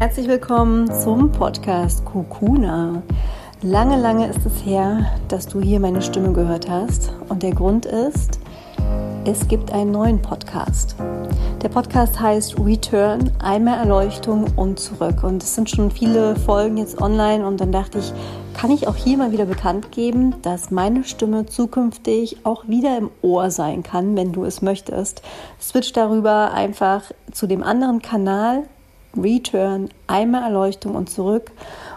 [0.00, 3.02] Herzlich willkommen zum Podcast Kukuna.
[3.62, 7.12] Lange, lange ist es her, dass du hier meine Stimme gehört hast.
[7.28, 8.38] Und der Grund ist,
[9.24, 10.94] es gibt einen neuen Podcast.
[11.62, 15.24] Der Podcast heißt Return, einmal Erleuchtung und zurück.
[15.24, 18.12] Und es sind schon viele Folgen jetzt online und dann dachte ich,
[18.54, 23.10] kann ich auch hier mal wieder bekannt geben, dass meine Stimme zukünftig auch wieder im
[23.20, 25.22] Ohr sein kann, wenn du es möchtest.
[25.60, 28.62] Switch darüber einfach zu dem anderen Kanal,
[29.16, 31.50] Return, einmal Erleuchtung und zurück.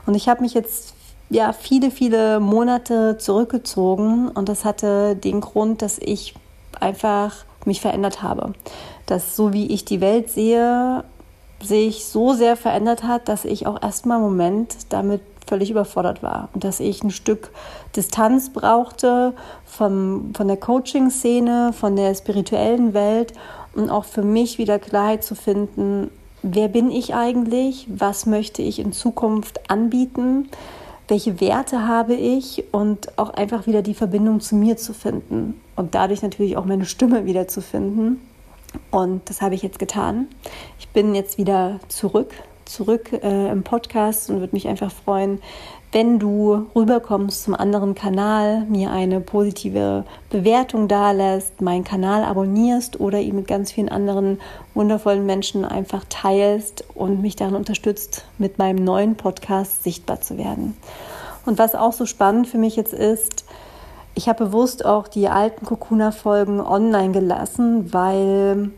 [0.05, 0.93] Und ich habe mich jetzt
[1.29, 6.35] ja viele, viele Monate zurückgezogen und das hatte den Grund, dass ich
[6.79, 8.53] einfach mich verändert habe.
[9.05, 11.03] Dass so wie ich die Welt sehe,
[11.61, 16.49] sich so sehr verändert hat, dass ich auch erstmal einen Moment damit völlig überfordert war
[16.53, 17.49] und dass ich ein Stück
[17.95, 19.33] Distanz brauchte
[19.65, 23.33] vom, von der Coaching-Szene, von der spirituellen Welt
[23.75, 26.09] und auch für mich wieder Klarheit zu finden,
[26.43, 30.49] wer bin ich eigentlich, was möchte ich in Zukunft anbieten,
[31.07, 35.93] welche Werte habe ich und auch einfach wieder die Verbindung zu mir zu finden und
[35.93, 38.21] dadurch natürlich auch meine Stimme wieder zu finden.
[38.89, 40.27] Und das habe ich jetzt getan.
[40.79, 42.33] Ich bin jetzt wieder zurück,
[42.71, 45.39] zurück äh, im Podcast und würde mich einfach freuen,
[45.91, 53.19] wenn du rüberkommst zum anderen Kanal, mir eine positive Bewertung dalässt, meinen Kanal abonnierst oder
[53.19, 54.39] ihn mit ganz vielen anderen
[54.73, 60.77] wundervollen Menschen einfach teilst und mich daran unterstützt, mit meinem neuen Podcast sichtbar zu werden.
[61.45, 63.43] Und was auch so spannend für mich jetzt ist,
[64.15, 68.71] ich habe bewusst auch die alten Kokuna-Folgen online gelassen, weil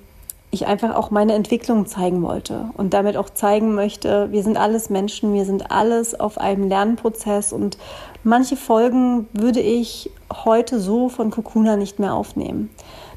[0.54, 4.90] ich einfach auch meine Entwicklung zeigen wollte und damit auch zeigen möchte, wir sind alles
[4.90, 7.78] Menschen, wir sind alles auf einem Lernprozess und
[8.24, 12.70] manche Folgen würde ich heute so von Kokuna nicht mehr aufnehmen.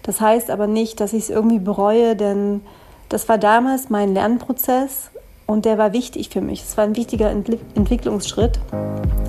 [0.02, 2.62] Das heißt aber nicht, dass ich es irgendwie bereue, denn
[3.10, 5.10] das war damals mein Lernprozess
[5.46, 6.62] und der war wichtig für mich.
[6.62, 8.58] Es war ein wichtiger Entwicklungsschritt.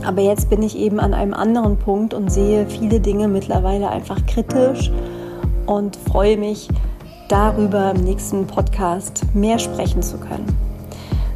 [0.05, 4.25] Aber jetzt bin ich eben an einem anderen Punkt und sehe viele Dinge mittlerweile einfach
[4.25, 4.91] kritisch
[5.65, 6.69] und freue mich,
[7.27, 10.45] darüber im nächsten Podcast mehr sprechen zu können.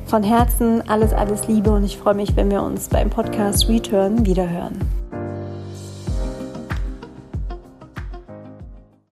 [0.06, 4.26] Von Herzen alles, alles Liebe und ich freue mich, wenn wir uns beim Podcast Return
[4.26, 5.01] wiederhören.